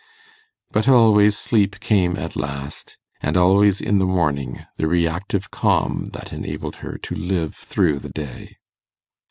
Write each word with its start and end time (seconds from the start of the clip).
But 0.71 0.87
always 0.87 1.37
sleep 1.37 1.79
came 1.79 2.17
at 2.17 2.35
last, 2.35 2.97
and 3.21 3.37
always 3.37 3.79
in 3.79 3.99
the 3.99 4.07
morning 4.07 4.65
the 4.77 4.87
reactive 4.87 5.51
calm 5.51 6.09
that 6.13 6.33
enabled 6.33 6.77
her 6.77 6.97
to 7.03 7.13
live 7.13 7.53
through 7.53 7.99
the 7.99 8.09
day. 8.09 8.55